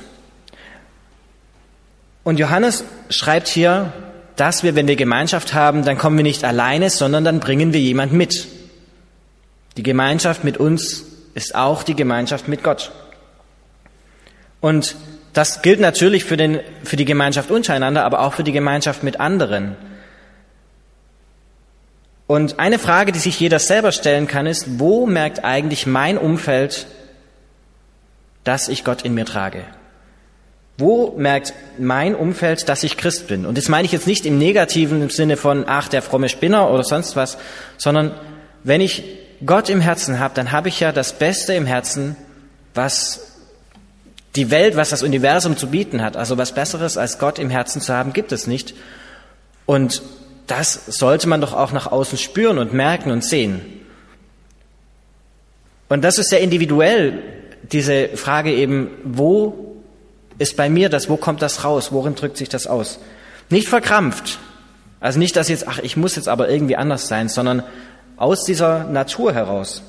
Und 2.23 2.39
Johannes 2.39 2.83
schreibt 3.09 3.47
hier, 3.47 3.93
dass 4.35 4.63
wir, 4.63 4.75
wenn 4.75 4.87
wir 4.87 4.97
Gemeinschaft 4.97 5.53
haben, 5.53 5.85
dann 5.85 5.97
kommen 5.97 6.17
wir 6.17 6.23
nicht 6.23 6.43
alleine, 6.43 6.89
sondern 6.89 7.23
dann 7.23 7.39
bringen 7.39 7.71
wir 7.71 7.79
jemand 7.79 8.11
mit. 8.11 8.47
Die 9.77 9.83
Gemeinschaft 9.83 10.43
mit 10.43 10.57
uns 10.57 11.03
ist 11.35 11.55
auch 11.55 11.83
die 11.83 11.95
Gemeinschaft 11.95 12.47
mit 12.47 12.63
Gott. 12.63 12.91
Und 14.59 14.95
das 15.31 15.61
gilt 15.61 15.79
natürlich 15.79 16.25
für, 16.25 16.35
den, 16.35 16.59
für 16.83 16.97
die 16.97 17.05
Gemeinschaft 17.05 17.51
untereinander, 17.51 18.03
aber 18.03 18.21
auch 18.21 18.33
für 18.33 18.43
die 18.43 18.51
Gemeinschaft 18.51 19.03
mit 19.03 19.19
anderen. 19.21 19.77
Und 22.27 22.59
eine 22.59 22.79
Frage, 22.79 23.11
die 23.11 23.19
sich 23.19 23.39
jeder 23.39 23.59
selber 23.59 23.91
stellen 23.91 24.27
kann, 24.27 24.47
ist, 24.47 24.79
wo 24.79 25.05
merkt 25.05 25.45
eigentlich 25.45 25.85
mein 25.85 26.17
Umfeld, 26.17 26.87
dass 28.45 28.69
ich 28.69 28.85
Gott 28.85 29.01
in 29.01 29.13
mir 29.13 29.25
trage? 29.25 29.65
Wo 30.77 31.13
merkt 31.17 31.53
mein 31.77 32.15
Umfeld, 32.15 32.69
dass 32.69 32.83
ich 32.83 32.97
Christ 32.97 33.27
bin? 33.27 33.45
Und 33.45 33.57
das 33.57 33.69
meine 33.69 33.85
ich 33.85 33.91
jetzt 33.91 34.07
nicht 34.07 34.25
im 34.25 34.37
negativen 34.37 35.09
Sinne 35.09 35.35
von, 35.35 35.65
ach, 35.67 35.89
der 35.89 36.01
fromme 36.01 36.29
Spinner 36.29 36.69
oder 36.69 36.83
sonst 36.83 37.15
was, 37.15 37.37
sondern 37.77 38.11
wenn 38.63 38.81
ich 38.81 39.03
Gott 39.45 39.69
im 39.69 39.81
Herzen 39.81 40.19
habe, 40.19 40.33
dann 40.33 40.51
habe 40.51 40.69
ich 40.69 40.79
ja 40.79 40.91
das 40.91 41.13
Beste 41.13 41.53
im 41.53 41.65
Herzen, 41.65 42.15
was 42.73 43.35
die 44.35 44.51
Welt, 44.51 44.75
was 44.75 44.89
das 44.89 45.03
Universum 45.03 45.55
zu 45.55 45.67
bieten 45.67 46.01
hat. 46.01 46.17
Also 46.17 46.37
was 46.37 46.53
Besseres 46.53 46.97
als 46.97 47.19
Gott 47.19 47.39
im 47.39 47.49
Herzen 47.49 47.81
zu 47.81 47.93
haben, 47.93 48.11
gibt 48.11 48.31
es 48.31 48.47
nicht. 48.47 48.73
Und 49.65 50.01
das 50.47 50.85
sollte 50.87 51.27
man 51.27 51.41
doch 51.41 51.53
auch 51.53 51.71
nach 51.71 51.91
außen 51.91 52.17
spüren 52.17 52.57
und 52.57 52.73
merken 52.73 53.11
und 53.11 53.23
sehen. 53.23 53.61
Und 55.87 56.03
das 56.03 56.17
ist 56.17 56.29
sehr 56.29 56.41
individuell, 56.41 57.23
diese 57.71 58.09
Frage 58.15 58.53
eben, 58.53 58.89
wo 59.03 59.75
ist 60.37 60.57
bei 60.57 60.69
mir 60.69 60.89
das, 60.89 61.09
wo 61.09 61.17
kommt 61.17 61.41
das 61.41 61.63
raus, 61.63 61.91
worin 61.91 62.15
drückt 62.15 62.37
sich 62.37 62.49
das 62.49 62.67
aus? 62.67 62.99
Nicht 63.49 63.67
verkrampft. 63.69 64.39
Also 64.99 65.19
nicht, 65.19 65.35
dass 65.35 65.49
jetzt, 65.49 65.67
ach, 65.67 65.79
ich 65.79 65.97
muss 65.97 66.15
jetzt 66.15 66.27
aber 66.27 66.49
irgendwie 66.49 66.75
anders 66.75 67.07
sein, 67.07 67.29
sondern 67.29 67.63
aus 68.17 68.43
dieser 68.43 68.85
Natur 68.85 69.33
heraus. 69.33 69.83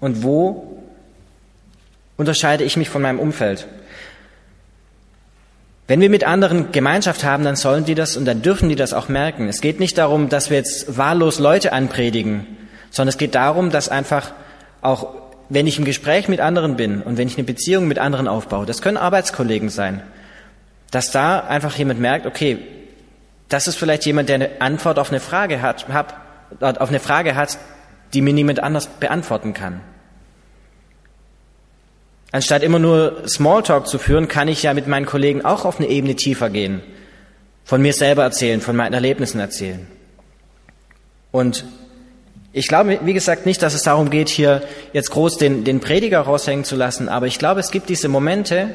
und 0.00 0.22
wo 0.22 0.82
unterscheide 2.18 2.62
ich 2.62 2.76
mich 2.76 2.90
von 2.90 3.00
meinem 3.00 3.18
Umfeld. 3.18 3.66
Wenn 5.86 6.00
wir 6.02 6.10
mit 6.10 6.24
anderen 6.24 6.72
Gemeinschaft 6.72 7.24
haben, 7.24 7.42
dann 7.42 7.56
sollen 7.56 7.86
die 7.86 7.94
das 7.94 8.16
und 8.16 8.26
dann 8.26 8.42
dürfen 8.42 8.68
die 8.68 8.76
das 8.76 8.92
auch 8.92 9.08
merken. 9.08 9.48
Es 9.48 9.62
geht 9.62 9.80
nicht 9.80 9.96
darum, 9.96 10.28
dass 10.28 10.50
wir 10.50 10.58
jetzt 10.58 10.98
wahllos 10.98 11.38
Leute 11.38 11.72
anpredigen, 11.72 12.46
sondern 12.90 13.08
es 13.08 13.18
geht 13.18 13.34
darum, 13.34 13.70
dass 13.70 13.88
einfach 13.88 14.32
auch, 14.82 15.14
wenn 15.48 15.66
ich 15.66 15.78
im 15.78 15.84
Gespräch 15.84 16.28
mit 16.28 16.40
anderen 16.40 16.76
bin 16.76 17.02
und 17.02 17.18
wenn 17.18 17.28
ich 17.28 17.36
eine 17.36 17.44
Beziehung 17.44 17.86
mit 17.86 17.98
anderen 17.98 18.28
aufbaue, 18.28 18.66
das 18.66 18.82
können 18.82 18.96
Arbeitskollegen 18.96 19.68
sein, 19.68 20.02
dass 20.90 21.10
da 21.10 21.40
einfach 21.40 21.76
jemand 21.76 22.00
merkt, 22.00 22.26
okay, 22.26 22.58
das 23.48 23.68
ist 23.68 23.76
vielleicht 23.76 24.06
jemand, 24.06 24.28
der 24.28 24.36
eine 24.36 24.60
Antwort 24.60 24.98
auf 24.98 25.10
eine 25.10 25.20
Frage 25.20 25.60
hat, 25.60 25.86
auf 26.60 26.88
eine 26.88 27.00
Frage 27.00 27.34
hat, 27.34 27.58
die 28.12 28.22
mir 28.22 28.32
niemand 28.32 28.60
anders 28.60 28.86
beantworten 28.86 29.54
kann. 29.54 29.80
Anstatt 32.32 32.62
immer 32.62 32.78
nur 32.78 33.28
Smalltalk 33.28 33.86
zu 33.86 33.98
führen, 33.98 34.28
kann 34.28 34.48
ich 34.48 34.62
ja 34.62 34.74
mit 34.74 34.88
meinen 34.88 35.06
Kollegen 35.06 35.44
auch 35.44 35.64
auf 35.64 35.78
eine 35.78 35.88
Ebene 35.88 36.16
tiefer 36.16 36.50
gehen, 36.50 36.82
von 37.64 37.80
mir 37.80 37.92
selber 37.92 38.24
erzählen, 38.24 38.60
von 38.60 38.74
meinen 38.74 38.92
Erlebnissen 38.92 39.40
erzählen. 39.40 39.86
Und 41.30 41.64
ich 42.56 42.68
glaube, 42.68 43.00
wie 43.02 43.14
gesagt, 43.14 43.46
nicht, 43.46 43.60
dass 43.62 43.74
es 43.74 43.82
darum 43.82 44.10
geht, 44.10 44.28
hier 44.28 44.62
jetzt 44.92 45.10
groß 45.10 45.38
den, 45.38 45.64
den 45.64 45.80
Prediger 45.80 46.20
raushängen 46.20 46.64
zu 46.64 46.76
lassen, 46.76 47.08
aber 47.08 47.26
ich 47.26 47.40
glaube, 47.40 47.58
es 47.58 47.72
gibt 47.72 47.88
diese 47.88 48.08
Momente, 48.08 48.70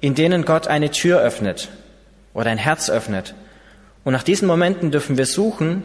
in 0.00 0.16
denen 0.16 0.44
Gott 0.44 0.66
eine 0.66 0.90
Tür 0.90 1.20
öffnet 1.20 1.68
oder 2.34 2.50
ein 2.50 2.58
Herz 2.58 2.90
öffnet. 2.90 3.34
Und 4.02 4.14
nach 4.14 4.24
diesen 4.24 4.48
Momenten 4.48 4.90
dürfen 4.90 5.16
wir 5.16 5.26
suchen 5.26 5.84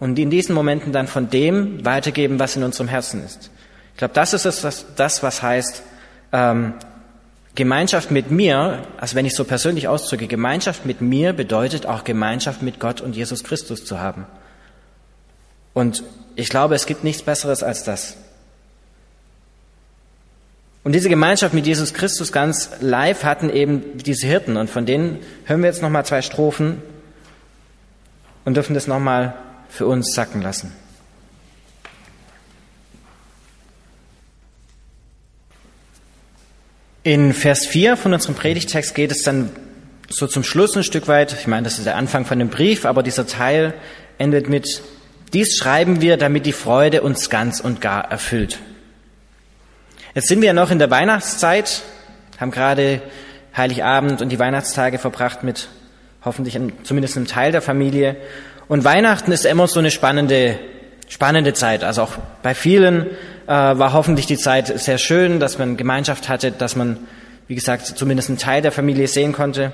und 0.00 0.18
in 0.18 0.30
diesen 0.30 0.52
Momenten 0.52 0.92
dann 0.92 1.06
von 1.06 1.30
dem 1.30 1.84
weitergeben, 1.84 2.40
was 2.40 2.56
in 2.56 2.64
unserem 2.64 2.88
Herzen 2.88 3.24
ist. 3.24 3.50
Ich 3.92 3.98
glaube, 3.98 4.14
das 4.14 4.34
ist 4.34 4.44
es, 4.44 4.86
das, 4.96 5.22
was 5.22 5.42
heißt, 5.42 5.84
ähm, 6.32 6.74
Gemeinschaft 7.54 8.10
mit 8.10 8.32
mir, 8.32 8.82
also 8.96 9.14
wenn 9.14 9.26
ich 9.26 9.36
so 9.36 9.44
persönlich 9.44 9.86
ausdrücke, 9.86 10.26
Gemeinschaft 10.26 10.86
mit 10.86 11.00
mir 11.00 11.34
bedeutet 11.34 11.86
auch 11.86 12.02
Gemeinschaft 12.02 12.62
mit 12.62 12.80
Gott 12.80 13.00
und 13.00 13.14
Jesus 13.14 13.44
Christus 13.44 13.84
zu 13.84 14.00
haben. 14.00 14.26
Und 15.72 16.02
ich 16.40 16.48
glaube, 16.48 16.74
es 16.74 16.86
gibt 16.86 17.04
nichts 17.04 17.22
Besseres 17.22 17.62
als 17.62 17.84
das. 17.84 18.16
Und 20.82 20.92
diese 20.92 21.08
Gemeinschaft 21.08 21.52
mit 21.52 21.66
Jesus 21.66 21.92
Christus 21.92 22.32
ganz 22.32 22.70
live 22.80 23.24
hatten 23.24 23.50
eben 23.50 23.98
diese 23.98 24.26
Hirten. 24.26 24.56
Und 24.56 24.70
von 24.70 24.86
denen 24.86 25.18
hören 25.44 25.60
wir 25.60 25.68
jetzt 25.68 25.82
nochmal 25.82 26.06
zwei 26.06 26.22
Strophen 26.22 26.82
und 28.44 28.56
dürfen 28.56 28.74
das 28.74 28.86
nochmal 28.86 29.34
für 29.68 29.86
uns 29.86 30.14
sacken 30.14 30.40
lassen. 30.40 30.72
In 37.02 37.32
Vers 37.32 37.66
4 37.66 37.96
von 37.96 38.12
unserem 38.12 38.34
Predigtext 38.34 38.94
geht 38.94 39.10
es 39.10 39.22
dann 39.22 39.50
so 40.08 40.26
zum 40.26 40.44
Schluss 40.44 40.76
ein 40.76 40.84
Stück 40.84 41.08
weit. 41.08 41.32
Ich 41.32 41.46
meine, 41.46 41.62
das 41.64 41.78
ist 41.78 41.86
der 41.86 41.96
Anfang 41.96 42.26
von 42.26 42.38
dem 42.38 42.48
Brief, 42.48 42.84
aber 42.84 43.02
dieser 43.02 43.26
Teil 43.26 43.74
endet 44.18 44.48
mit, 44.48 44.82
dies 45.32 45.56
schreiben 45.56 46.00
wir, 46.00 46.16
damit 46.16 46.46
die 46.46 46.52
Freude 46.52 47.02
uns 47.02 47.30
ganz 47.30 47.60
und 47.60 47.80
gar 47.80 48.10
erfüllt. 48.10 48.58
Jetzt 50.14 50.28
sind 50.28 50.42
wir 50.42 50.52
noch 50.52 50.70
in 50.70 50.78
der 50.78 50.90
Weihnachtszeit, 50.90 51.82
haben 52.38 52.50
gerade 52.50 53.00
Heiligabend 53.56 54.22
und 54.22 54.30
die 54.30 54.38
Weihnachtstage 54.38 54.98
verbracht 54.98 55.42
mit 55.42 55.68
hoffentlich 56.24 56.56
einem, 56.56 56.72
zumindest 56.84 57.16
einem 57.16 57.26
Teil 57.26 57.52
der 57.52 57.62
Familie. 57.62 58.16
Und 58.68 58.84
Weihnachten 58.84 59.32
ist 59.32 59.44
immer 59.44 59.66
so 59.68 59.78
eine 59.78 59.90
spannende, 59.90 60.58
spannende 61.08 61.52
Zeit. 61.54 61.84
Also 61.84 62.02
auch 62.02 62.12
bei 62.42 62.54
vielen 62.54 63.06
äh, 63.46 63.48
war 63.48 63.92
hoffentlich 63.92 64.26
die 64.26 64.36
Zeit 64.36 64.66
sehr 64.80 64.98
schön, 64.98 65.40
dass 65.40 65.58
man 65.58 65.76
Gemeinschaft 65.76 66.28
hatte, 66.28 66.52
dass 66.52 66.76
man, 66.76 66.98
wie 67.48 67.54
gesagt, 67.54 67.86
zumindest 67.86 68.28
einen 68.28 68.38
Teil 68.38 68.62
der 68.62 68.72
Familie 68.72 69.08
sehen 69.08 69.32
konnte. 69.32 69.72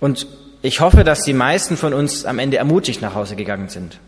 Und 0.00 0.26
ich 0.62 0.80
hoffe, 0.80 1.04
dass 1.04 1.22
die 1.22 1.32
meisten 1.32 1.76
von 1.76 1.94
uns 1.94 2.24
am 2.24 2.38
Ende 2.38 2.56
ermutigt 2.56 3.02
nach 3.02 3.14
Hause 3.14 3.36
gegangen 3.36 3.68
sind. 3.68 3.98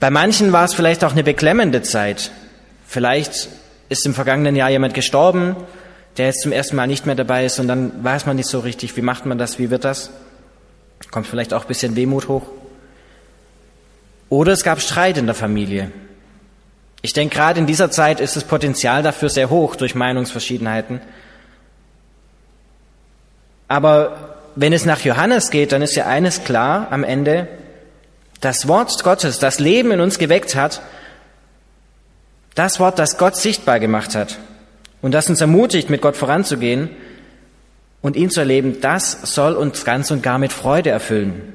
Bei 0.00 0.10
manchen 0.10 0.52
war 0.52 0.64
es 0.64 0.74
vielleicht 0.74 1.04
auch 1.04 1.12
eine 1.12 1.24
beklemmende 1.24 1.82
Zeit. 1.82 2.30
Vielleicht 2.86 3.48
ist 3.88 4.04
im 4.06 4.14
vergangenen 4.14 4.56
Jahr 4.56 4.70
jemand 4.70 4.94
gestorben, 4.94 5.56
der 6.16 6.26
jetzt 6.26 6.42
zum 6.42 6.52
ersten 6.52 6.76
Mal 6.76 6.86
nicht 6.86 7.06
mehr 7.06 7.14
dabei 7.14 7.44
ist 7.44 7.58
und 7.58 7.68
dann 7.68 8.04
weiß 8.04 8.26
man 8.26 8.36
nicht 8.36 8.48
so 8.48 8.60
richtig, 8.60 8.96
wie 8.96 9.02
macht 9.02 9.26
man 9.26 9.38
das, 9.38 9.58
wie 9.58 9.70
wird 9.70 9.84
das. 9.84 10.10
Kommt 11.10 11.26
vielleicht 11.26 11.54
auch 11.54 11.62
ein 11.62 11.68
bisschen 11.68 11.96
Wehmut 11.96 12.28
hoch. 12.28 12.46
Oder 14.28 14.52
es 14.52 14.64
gab 14.64 14.80
Streit 14.80 15.18
in 15.18 15.26
der 15.26 15.34
Familie. 15.34 15.92
Ich 17.02 17.12
denke, 17.12 17.36
gerade 17.36 17.60
in 17.60 17.66
dieser 17.66 17.90
Zeit 17.90 18.20
ist 18.20 18.34
das 18.34 18.44
Potenzial 18.44 19.02
dafür 19.02 19.28
sehr 19.28 19.50
hoch 19.50 19.76
durch 19.76 19.94
Meinungsverschiedenheiten. 19.94 21.00
Aber 23.68 24.36
wenn 24.56 24.72
es 24.72 24.84
nach 24.84 25.00
Johannes 25.00 25.50
geht, 25.50 25.72
dann 25.72 25.82
ist 25.82 25.94
ja 25.94 26.06
eines 26.06 26.44
klar 26.44 26.88
am 26.90 27.04
Ende, 27.04 27.46
das 28.40 28.68
Wort 28.68 29.02
Gottes, 29.02 29.38
das 29.38 29.58
Leben 29.58 29.90
in 29.90 30.00
uns 30.00 30.18
geweckt 30.18 30.54
hat, 30.54 30.82
das 32.54 32.80
Wort, 32.80 32.98
das 32.98 33.18
Gott 33.18 33.36
sichtbar 33.36 33.80
gemacht 33.80 34.14
hat 34.14 34.38
und 35.02 35.12
das 35.12 35.28
uns 35.28 35.40
ermutigt, 35.40 35.90
mit 35.90 36.00
Gott 36.00 36.16
voranzugehen 36.16 36.90
und 38.02 38.16
ihn 38.16 38.30
zu 38.30 38.40
erleben, 38.40 38.80
das 38.80 39.12
soll 39.22 39.54
uns 39.54 39.84
ganz 39.84 40.10
und 40.10 40.22
gar 40.22 40.38
mit 40.38 40.52
Freude 40.52 40.90
erfüllen. 40.90 41.52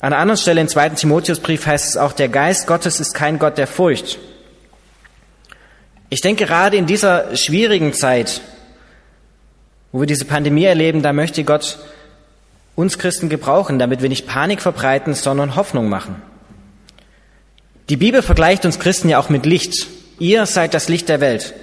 An 0.00 0.12
einer 0.12 0.20
anderen 0.20 0.40
Stelle 0.40 0.60
im 0.60 0.68
zweiten 0.68 0.96
Timotheusbrief 0.96 1.64
heißt 1.64 1.90
es 1.90 1.96
auch, 1.96 2.12
der 2.12 2.28
Geist 2.28 2.66
Gottes 2.66 2.98
ist 2.98 3.14
kein 3.14 3.38
Gott 3.38 3.56
der 3.56 3.68
Furcht. 3.68 4.18
Ich 6.08 6.20
denke, 6.20 6.44
gerade 6.44 6.76
in 6.76 6.86
dieser 6.86 7.36
schwierigen 7.36 7.92
Zeit, 7.92 8.40
wo 9.92 10.00
wir 10.00 10.06
diese 10.06 10.24
Pandemie 10.24 10.64
erleben, 10.64 11.02
da 11.02 11.12
möchte 11.12 11.44
Gott 11.44 11.78
uns 12.74 12.98
Christen 12.98 13.28
gebrauchen, 13.28 13.78
damit 13.78 14.02
wir 14.02 14.08
nicht 14.08 14.26
Panik 14.26 14.60
verbreiten, 14.60 15.14
sondern 15.14 15.56
Hoffnung 15.56 15.88
machen. 15.88 16.22
Die 17.88 17.96
Bibel 17.96 18.22
vergleicht 18.22 18.64
uns 18.64 18.78
Christen 18.78 19.08
ja 19.08 19.18
auch 19.18 19.28
mit 19.28 19.44
Licht. 19.44 19.86
Ihr 20.18 20.46
seid 20.46 20.72
das 20.72 20.88
Licht 20.88 21.08
der 21.08 21.20
Welt. 21.20 21.54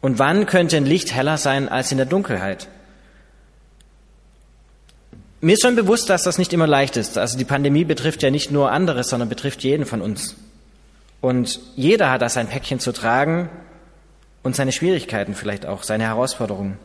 Und 0.00 0.18
wann 0.18 0.46
könnte 0.46 0.76
ein 0.76 0.86
Licht 0.86 1.12
heller 1.12 1.38
sein 1.38 1.68
als 1.68 1.90
in 1.90 1.98
der 1.98 2.06
Dunkelheit? 2.06 2.68
Mir 5.40 5.54
ist 5.54 5.62
schon 5.62 5.76
bewusst, 5.76 6.08
dass 6.08 6.22
das 6.22 6.38
nicht 6.38 6.54
immer 6.54 6.66
leicht 6.66 6.96
ist. 6.96 7.18
Also 7.18 7.36
die 7.36 7.44
Pandemie 7.44 7.84
betrifft 7.84 8.22
ja 8.22 8.30
nicht 8.30 8.50
nur 8.50 8.70
andere, 8.70 9.04
sondern 9.04 9.28
betrifft 9.28 9.62
jeden 9.62 9.84
von 9.84 10.00
uns. 10.00 10.36
Und 11.20 11.60
jeder 11.76 12.10
hat 12.10 12.22
da 12.22 12.28
sein 12.28 12.48
Päckchen 12.48 12.80
zu 12.80 12.92
tragen 12.92 13.50
und 14.42 14.56
seine 14.56 14.72
Schwierigkeiten 14.72 15.34
vielleicht 15.34 15.66
auch, 15.66 15.82
seine 15.82 16.04
Herausforderungen. 16.04 16.78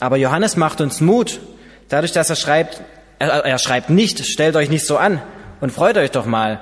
Aber 0.00 0.16
Johannes 0.16 0.56
macht 0.56 0.80
uns 0.80 1.00
Mut, 1.00 1.40
dadurch, 1.88 2.12
dass 2.12 2.30
er 2.30 2.36
schreibt, 2.36 2.80
er, 3.18 3.58
schreibt 3.58 3.90
nicht, 3.90 4.24
stellt 4.26 4.56
euch 4.56 4.68
nicht 4.68 4.86
so 4.86 4.96
an 4.96 5.22
und 5.60 5.70
freut 5.70 5.96
euch 5.96 6.10
doch 6.10 6.26
mal, 6.26 6.60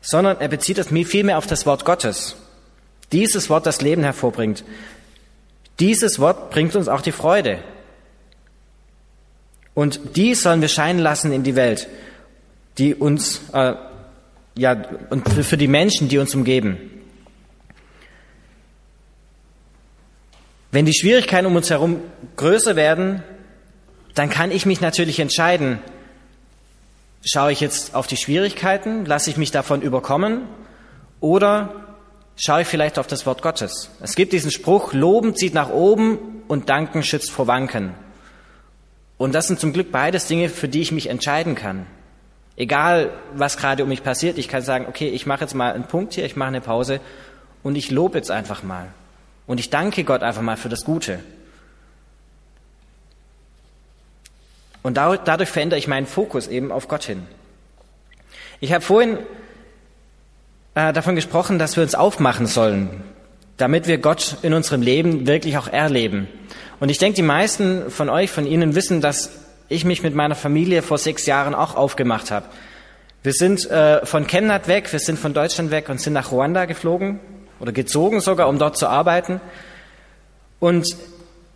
sondern 0.00 0.40
er 0.40 0.48
bezieht 0.48 0.78
es 0.78 0.88
vielmehr 0.88 1.38
auf 1.38 1.46
das 1.46 1.66
Wort 1.66 1.84
Gottes. 1.84 2.36
Dieses 3.12 3.50
Wort 3.50 3.66
das 3.66 3.80
Leben 3.80 4.02
hervorbringt. 4.02 4.64
Dieses 5.78 6.18
Wort 6.18 6.50
bringt 6.50 6.76
uns 6.76 6.88
auch 6.88 7.00
die 7.00 7.12
Freude. 7.12 7.58
Und 9.74 10.16
dies 10.16 10.42
sollen 10.42 10.60
wir 10.60 10.68
scheinen 10.68 10.98
lassen 10.98 11.32
in 11.32 11.42
die 11.42 11.56
Welt, 11.56 11.88
die 12.78 12.94
uns, 12.94 13.40
äh, 13.52 13.74
ja, 14.56 14.84
und 15.10 15.28
für 15.28 15.56
die 15.56 15.68
Menschen, 15.68 16.08
die 16.08 16.18
uns 16.18 16.34
umgeben. 16.34 16.78
Wenn 20.72 20.84
die 20.84 20.94
Schwierigkeiten 20.94 21.46
um 21.46 21.56
uns 21.56 21.70
herum 21.70 22.00
größer 22.36 22.76
werden, 22.76 23.22
dann 24.14 24.30
kann 24.30 24.50
ich 24.50 24.66
mich 24.66 24.80
natürlich 24.80 25.20
entscheiden, 25.20 25.78
schaue 27.24 27.52
ich 27.52 27.60
jetzt 27.60 27.94
auf 27.94 28.06
die 28.06 28.16
Schwierigkeiten, 28.16 29.04
lasse 29.04 29.30
ich 29.30 29.36
mich 29.36 29.50
davon 29.50 29.82
überkommen 29.82 30.42
oder 31.20 31.86
schaue 32.36 32.62
ich 32.62 32.68
vielleicht 32.68 32.98
auf 32.98 33.06
das 33.06 33.26
Wort 33.26 33.42
Gottes. 33.42 33.90
Es 34.00 34.14
gibt 34.14 34.32
diesen 34.32 34.50
Spruch, 34.50 34.92
Loben 34.92 35.34
zieht 35.34 35.54
nach 35.54 35.70
oben 35.70 36.42
und 36.48 36.68
Danken 36.68 37.02
schützt 37.02 37.30
vor 37.30 37.46
Wanken. 37.46 37.94
Und 39.18 39.34
das 39.34 39.48
sind 39.48 39.60
zum 39.60 39.72
Glück 39.72 39.92
beides 39.92 40.26
Dinge, 40.26 40.48
für 40.48 40.68
die 40.68 40.80
ich 40.80 40.92
mich 40.92 41.08
entscheiden 41.08 41.54
kann. 41.54 41.86
Egal, 42.56 43.10
was 43.34 43.58
gerade 43.58 43.82
um 43.82 43.88
mich 43.88 44.02
passiert, 44.02 44.38
ich 44.38 44.48
kann 44.48 44.62
sagen, 44.62 44.86
okay, 44.88 45.08
ich 45.08 45.26
mache 45.26 45.42
jetzt 45.42 45.54
mal 45.54 45.72
einen 45.72 45.84
Punkt 45.84 46.14
hier, 46.14 46.24
ich 46.24 46.36
mache 46.36 46.48
eine 46.48 46.60
Pause 46.60 47.00
und 47.62 47.76
ich 47.76 47.90
lobe 47.90 48.18
jetzt 48.18 48.30
einfach 48.30 48.62
mal. 48.62 48.88
Und 49.46 49.60
ich 49.60 49.70
danke 49.70 50.04
Gott 50.04 50.22
einfach 50.22 50.42
mal 50.42 50.56
für 50.56 50.68
das 50.68 50.84
Gute. 50.84 51.20
Und 54.82 54.96
dadurch 54.96 55.48
verändere 55.48 55.78
ich 55.78 55.88
meinen 55.88 56.06
Fokus 56.06 56.48
eben 56.48 56.72
auf 56.72 56.88
Gott 56.88 57.04
hin. 57.04 57.26
Ich 58.60 58.72
habe 58.72 58.84
vorhin 58.84 59.18
äh, 60.74 60.92
davon 60.92 61.14
gesprochen, 61.14 61.58
dass 61.58 61.76
wir 61.76 61.82
uns 61.82 61.94
aufmachen 61.94 62.46
sollen, 62.46 63.02
damit 63.56 63.86
wir 63.86 63.98
Gott 63.98 64.36
in 64.42 64.54
unserem 64.54 64.82
Leben 64.82 65.26
wirklich 65.26 65.58
auch 65.58 65.68
erleben. 65.68 66.28
Und 66.78 66.88
ich 66.88 66.98
denke, 66.98 67.16
die 67.16 67.22
meisten 67.22 67.90
von 67.90 68.08
euch, 68.08 68.30
von 68.30 68.46
Ihnen 68.46 68.74
wissen, 68.74 69.00
dass 69.00 69.30
ich 69.68 69.84
mich 69.84 70.02
mit 70.02 70.14
meiner 70.14 70.34
Familie 70.34 70.82
vor 70.82 70.98
sechs 70.98 71.26
Jahren 71.26 71.54
auch 71.54 71.76
aufgemacht 71.76 72.30
habe. 72.30 72.46
Wir 73.22 73.32
sind 73.32 73.70
äh, 73.70 74.04
von 74.06 74.26
Chemnat 74.26 74.66
weg, 74.66 74.90
wir 74.92 74.98
sind 74.98 75.18
von 75.18 75.34
Deutschland 75.34 75.70
weg 75.70 75.88
und 75.90 76.00
sind 76.00 76.14
nach 76.14 76.32
Ruanda 76.32 76.64
geflogen 76.64 77.20
oder 77.60 77.72
gezogen 77.72 78.20
sogar, 78.20 78.48
um 78.48 78.58
dort 78.58 78.78
zu 78.78 78.88
arbeiten. 78.88 79.40
Und 80.58 80.96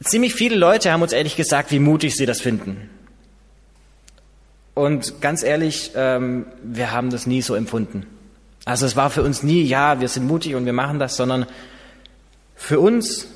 ziemlich 0.03 0.35
viele 0.35 0.57
Leute 0.57 0.93
haben 0.93 1.03
uns 1.03 1.13
ehrlich 1.13 1.37
gesagt, 1.37 1.71
wie 1.71 1.79
mutig 1.79 2.15
sie 2.15 2.27
das 2.27 2.41
finden. 2.41 2.91
Und 4.75 5.21
ganz 5.21 5.43
ehrlich, 5.43 5.93
ähm, 5.95 6.47
wir 6.63 6.91
haben 6.91 7.11
das 7.11 7.27
nie 7.27 7.43
so 7.43 7.55
empfunden. 7.55 8.07
Also 8.65 8.87
es 8.87 8.97
war 8.97 9.11
für 9.11 9.23
uns 9.23 9.43
nie, 9.43 9.63
ja, 9.63 10.01
wir 10.01 10.09
sind 10.09 10.27
mutig 10.27 10.55
und 10.55 10.67
wir 10.67 10.73
machen 10.73 10.99
das, 10.99 11.17
sondern 11.17 11.47
für 12.57 12.81
uns 12.81 13.29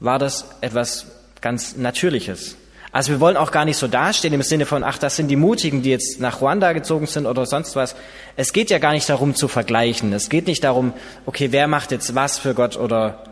war 0.00 0.18
das 0.18 0.46
etwas 0.60 1.06
ganz 1.40 1.76
Natürliches. 1.76 2.56
Also 2.92 3.12
wir 3.12 3.20
wollen 3.20 3.36
auch 3.36 3.50
gar 3.50 3.64
nicht 3.64 3.76
so 3.76 3.88
dastehen 3.88 4.32
im 4.32 4.42
Sinne 4.42 4.66
von, 4.66 4.82
ach, 4.82 4.98
das 4.98 5.16
sind 5.16 5.28
die 5.28 5.36
Mutigen, 5.36 5.82
die 5.82 5.90
jetzt 5.90 6.20
nach 6.20 6.40
Ruanda 6.40 6.72
gezogen 6.72 7.06
sind 7.06 7.26
oder 7.26 7.46
sonst 7.46 7.76
was. 7.76 7.94
Es 8.36 8.52
geht 8.52 8.70
ja 8.70 8.78
gar 8.78 8.92
nicht 8.92 9.08
darum 9.08 9.34
zu 9.34 9.48
vergleichen. 9.48 10.12
Es 10.12 10.30
geht 10.30 10.46
nicht 10.46 10.64
darum, 10.64 10.92
okay, 11.26 11.52
wer 11.52 11.68
macht 11.68 11.92
jetzt 11.92 12.14
was 12.14 12.38
für 12.38 12.54
Gott 12.54 12.76
oder, 12.76 13.22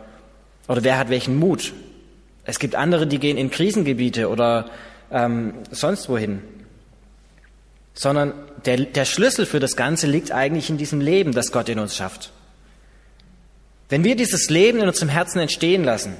oder 0.67 0.83
wer 0.83 0.97
hat 0.97 1.09
welchen 1.09 1.37
Mut. 1.37 1.73
Es 2.43 2.59
gibt 2.59 2.75
andere, 2.75 3.07
die 3.07 3.17
gehen 3.17 3.37
in 3.37 3.49
Krisengebiete 3.49 4.29
oder 4.29 4.69
ähm, 5.11 5.55
sonst 5.71 6.09
wohin. 6.09 6.43
Sondern 7.95 8.33
der, 8.65 8.77
der 8.77 9.05
Schlüssel 9.05 9.47
für 9.47 9.59
das 9.59 9.75
Ganze 9.75 10.05
liegt 10.05 10.31
eigentlich 10.31 10.69
in 10.69 10.77
diesem 10.77 11.01
Leben, 11.01 11.31
das 11.31 11.51
Gott 11.51 11.69
in 11.69 11.79
uns 11.79 11.95
schafft. 11.95 12.31
Wenn 13.89 14.03
wir 14.03 14.15
dieses 14.15 14.49
Leben 14.49 14.79
in 14.79 14.87
unserem 14.87 15.09
Herzen 15.09 15.39
entstehen 15.39 15.83
lassen, 15.83 16.15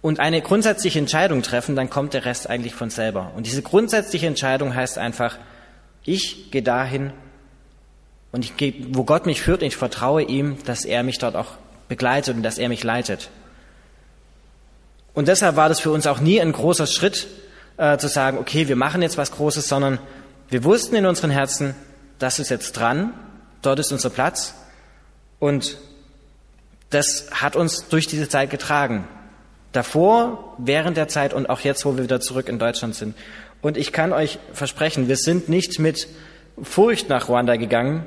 und 0.00 0.20
eine 0.20 0.40
grundsätzliche 0.40 0.98
Entscheidung 0.98 1.42
treffen, 1.42 1.74
dann 1.74 1.90
kommt 1.90 2.14
der 2.14 2.24
Rest 2.24 2.48
eigentlich 2.48 2.74
von 2.74 2.90
selber. 2.90 3.32
Und 3.36 3.46
diese 3.46 3.62
grundsätzliche 3.62 4.26
Entscheidung 4.26 4.74
heißt 4.74 4.98
einfach, 4.98 5.36
ich 6.04 6.50
gehe 6.50 6.62
dahin 6.62 7.12
und 8.30 8.44
ich 8.44 8.56
gehe, 8.56 8.74
wo 8.90 9.04
Gott 9.04 9.26
mich 9.26 9.42
führt, 9.42 9.62
ich 9.62 9.76
vertraue 9.76 10.22
ihm, 10.22 10.58
dass 10.64 10.84
er 10.84 11.02
mich 11.02 11.18
dort 11.18 11.34
auch 11.34 11.52
begleitet 11.88 12.36
und 12.36 12.42
dass 12.42 12.58
er 12.58 12.68
mich 12.68 12.84
leitet. 12.84 13.30
Und 15.14 15.26
deshalb 15.26 15.56
war 15.56 15.68
das 15.68 15.80
für 15.80 15.90
uns 15.90 16.06
auch 16.06 16.20
nie 16.20 16.40
ein 16.40 16.52
großer 16.52 16.86
Schritt, 16.86 17.26
äh, 17.76 17.98
zu 17.98 18.08
sagen, 18.08 18.38
okay, 18.38 18.68
wir 18.68 18.76
machen 18.76 19.02
jetzt 19.02 19.18
was 19.18 19.32
Großes, 19.32 19.66
sondern 19.68 19.98
wir 20.50 20.64
wussten 20.64 20.96
in 20.96 21.06
unseren 21.06 21.30
Herzen, 21.30 21.74
das 22.18 22.38
ist 22.38 22.48
jetzt 22.48 22.72
dran, 22.72 23.12
dort 23.62 23.78
ist 23.78 23.92
unser 23.92 24.10
Platz 24.10 24.54
und 25.38 25.78
das 26.90 27.28
hat 27.32 27.54
uns 27.54 27.88
durch 27.88 28.06
diese 28.06 28.28
Zeit 28.28 28.50
getragen. 28.50 29.06
Davor, 29.72 30.54
während 30.58 30.96
der 30.96 31.08
Zeit 31.08 31.34
und 31.34 31.50
auch 31.50 31.60
jetzt, 31.60 31.84
wo 31.84 31.96
wir 31.96 32.04
wieder 32.04 32.20
zurück 32.20 32.48
in 32.48 32.58
Deutschland 32.58 32.94
sind. 32.94 33.14
Und 33.60 33.76
ich 33.76 33.92
kann 33.92 34.12
euch 34.12 34.38
versprechen, 34.52 35.08
wir 35.08 35.16
sind 35.16 35.48
nicht 35.48 35.78
mit 35.78 36.08
Furcht 36.62 37.08
nach 37.08 37.28
Ruanda 37.28 37.56
gegangen, 37.56 38.06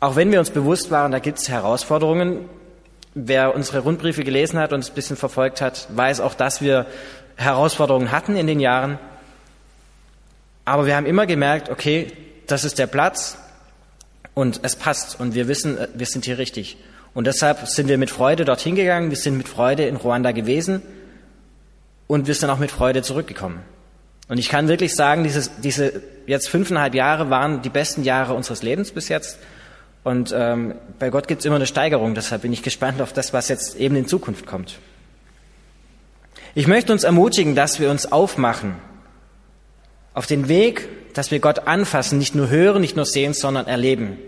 auch 0.00 0.16
wenn 0.16 0.32
wir 0.32 0.38
uns 0.38 0.50
bewusst 0.50 0.90
waren, 0.90 1.12
da 1.12 1.18
gibt 1.18 1.38
es 1.38 1.50
Herausforderungen. 1.50 2.48
Wer 3.14 3.54
unsere 3.54 3.80
Rundbriefe 3.80 4.24
gelesen 4.24 4.58
hat 4.58 4.72
und 4.72 4.80
es 4.80 4.90
ein 4.90 4.94
bisschen 4.94 5.16
verfolgt 5.16 5.60
hat, 5.60 5.88
weiß 5.94 6.20
auch, 6.20 6.32
dass 6.32 6.62
wir 6.62 6.86
Herausforderungen 7.36 8.10
hatten 8.10 8.34
in 8.34 8.46
den 8.46 8.60
Jahren. 8.60 8.98
Aber 10.70 10.86
wir 10.86 10.94
haben 10.94 11.06
immer 11.06 11.26
gemerkt, 11.26 11.68
okay, 11.68 12.12
das 12.46 12.62
ist 12.62 12.78
der 12.78 12.86
Platz 12.86 13.36
und 14.34 14.60
es 14.62 14.76
passt 14.76 15.18
und 15.18 15.34
wir 15.34 15.48
wissen, 15.48 15.76
wir 15.94 16.06
sind 16.06 16.26
hier 16.26 16.38
richtig. 16.38 16.76
Und 17.12 17.26
deshalb 17.26 17.66
sind 17.66 17.88
wir 17.88 17.98
mit 17.98 18.08
Freude 18.08 18.44
dorthin 18.44 18.76
gegangen, 18.76 19.10
wir 19.10 19.16
sind 19.16 19.36
mit 19.36 19.48
Freude 19.48 19.86
in 19.86 19.96
Ruanda 19.96 20.30
gewesen 20.30 20.80
und 22.06 22.28
wir 22.28 22.36
sind 22.36 22.50
auch 22.50 22.60
mit 22.60 22.70
Freude 22.70 23.02
zurückgekommen. 23.02 23.58
Und 24.28 24.38
ich 24.38 24.48
kann 24.48 24.68
wirklich 24.68 24.94
sagen, 24.94 25.24
dieses, 25.24 25.50
diese 25.60 26.04
jetzt 26.28 26.48
fünfeinhalb 26.48 26.94
Jahre 26.94 27.30
waren 27.30 27.62
die 27.62 27.68
besten 27.68 28.04
Jahre 28.04 28.34
unseres 28.34 28.62
Lebens 28.62 28.92
bis 28.92 29.08
jetzt. 29.08 29.40
Und 30.04 30.32
ähm, 30.32 30.76
bei 31.00 31.10
Gott 31.10 31.26
gibt 31.26 31.40
es 31.40 31.46
immer 31.46 31.56
eine 31.56 31.66
Steigerung, 31.66 32.14
deshalb 32.14 32.42
bin 32.42 32.52
ich 32.52 32.62
gespannt 32.70 33.02
auf 33.02 33.12
das, 33.12 33.32
was 33.32 33.48
jetzt 33.48 33.74
eben 33.74 33.96
in 33.96 34.06
Zukunft 34.06 34.46
kommt. 34.46 34.78
Ich 36.54 36.68
möchte 36.68 36.92
uns 36.92 37.02
ermutigen, 37.02 37.56
dass 37.56 37.80
wir 37.80 37.90
uns 37.90 38.12
aufmachen 38.12 38.76
auf 40.14 40.26
den 40.26 40.48
Weg, 40.48 40.88
dass 41.14 41.30
wir 41.30 41.40
Gott 41.40 41.66
anfassen, 41.66 42.18
nicht 42.18 42.34
nur 42.34 42.48
hören, 42.48 42.80
nicht 42.80 42.96
nur 42.96 43.06
sehen, 43.06 43.34
sondern 43.34 43.66
erleben. 43.66 44.18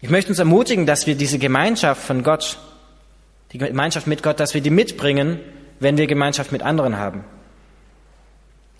Ich 0.00 0.10
möchte 0.10 0.30
uns 0.30 0.38
ermutigen, 0.38 0.86
dass 0.86 1.06
wir 1.06 1.16
diese 1.16 1.38
Gemeinschaft 1.38 2.02
von 2.02 2.22
Gott, 2.22 2.58
die 3.52 3.58
Gemeinschaft 3.58 4.06
mit 4.06 4.22
Gott, 4.22 4.38
dass 4.38 4.54
wir 4.54 4.60
die 4.60 4.70
mitbringen, 4.70 5.40
wenn 5.80 5.96
wir 5.96 6.06
Gemeinschaft 6.06 6.52
mit 6.52 6.62
anderen 6.62 6.98
haben. 6.98 7.24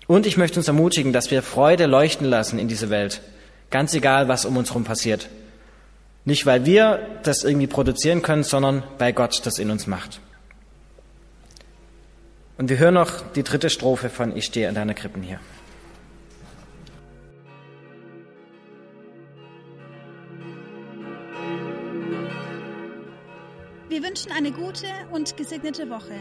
Und 0.07 0.25
ich 0.25 0.37
möchte 0.37 0.59
uns 0.59 0.67
ermutigen, 0.67 1.13
dass 1.13 1.29
wir 1.29 1.43
Freude 1.43 1.85
leuchten 1.85 2.25
lassen 2.25 2.57
in 2.57 2.67
diese 2.67 2.89
Welt, 2.89 3.21
ganz 3.69 3.93
egal, 3.93 4.27
was 4.27 4.45
um 4.45 4.57
uns 4.57 4.69
herum 4.69 4.83
passiert. 4.83 5.29
Nicht, 6.25 6.45
weil 6.45 6.65
wir 6.65 6.99
das 7.23 7.43
irgendwie 7.43 7.67
produzieren 7.67 8.21
können, 8.21 8.43
sondern 8.43 8.83
weil 8.97 9.13
Gott 9.13 9.41
das 9.45 9.59
in 9.59 9.71
uns 9.71 9.87
macht. 9.87 10.19
Und 12.59 12.69
wir 12.69 12.77
hören 12.77 12.95
noch 12.95 13.21
die 13.31 13.43
dritte 13.43 13.69
Strophe 13.69 14.09
von 14.09 14.35
Ich 14.35 14.43
stehe 14.43 14.67
an 14.67 14.75
deiner 14.75 14.93
Krippen 14.93 15.23
hier. 15.23 15.39
Wir 23.87 24.03
wünschen 24.03 24.33
eine 24.33 24.51
gute 24.51 24.87
und 25.11 25.37
gesegnete 25.37 25.89
Woche 25.89 26.19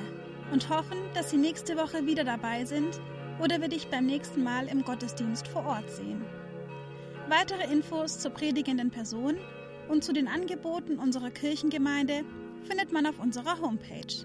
und 0.53 0.71
hoffen, 0.71 0.99
dass 1.13 1.31
Sie 1.31 1.39
nächste 1.39 1.77
Woche 1.77 2.07
wieder 2.07 2.23
dabei 2.23 2.65
sind 2.65 3.01
oder 3.41 3.61
wir 3.61 3.69
dich 3.69 3.89
beim 3.89 4.07
nächsten 4.07 4.45
Mal 4.45 4.69
im 4.69 4.85
Gottesdienst 4.85 5.49
vor 5.49 5.67
Ort 5.67 5.91
sehen. 5.91 6.25
Weitere 7.29 7.65
Infos 7.65 8.21
zur 8.21 8.31
predigenden 8.31 8.93
Person 8.93 9.39
und 9.89 10.05
zu 10.05 10.13
den 10.13 10.29
Angeboten 10.29 11.01
unserer 11.01 11.33
Kirchengemeinde 11.33 12.23
findet 12.63 12.93
man 12.93 13.07
auf 13.07 13.19
unserer 13.19 13.61
Homepage 13.61 14.25